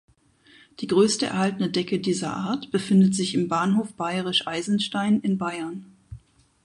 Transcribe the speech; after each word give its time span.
Die 0.79 0.87
größte 0.87 1.27
erhaltene 1.27 1.69
Decke 1.69 1.99
dieser 1.99 2.35
Art 2.35 2.71
befindet 2.71 3.13
sich 3.13 3.35
im 3.35 3.47
Bahnhof 3.47 3.93
Bayerisch 3.93 4.47
Eisenstein 4.47 5.19
in 5.21 5.37
Bayern. 5.37 5.85